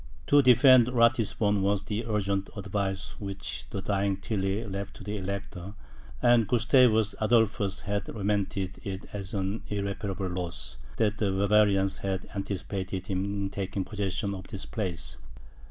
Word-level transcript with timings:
To 0.25 0.41
defend 0.41 0.87
Ratisbon, 0.87 1.61
was 1.61 1.83
the 1.83 2.07
urgent 2.07 2.49
advice 2.57 3.19
which 3.19 3.67
the 3.69 3.83
dying 3.83 4.17
Tilly 4.17 4.65
left 4.65 4.95
to 4.95 5.03
the 5.03 5.15
Elector; 5.15 5.75
and 6.23 6.47
Gustavus 6.47 7.13
Adolphus 7.21 7.81
had 7.81 8.07
lamented 8.07 8.79
it 8.83 9.05
as 9.13 9.35
an 9.35 9.61
irreparable 9.67 10.29
loss, 10.29 10.79
that 10.97 11.19
the 11.19 11.29
Bavarians 11.31 11.99
had 11.99 12.27
anticipated 12.33 13.05
him 13.05 13.23
in 13.25 13.49
taking 13.51 13.85
possession 13.85 14.33
of 14.33 14.47
this 14.47 14.65
place. 14.65 15.17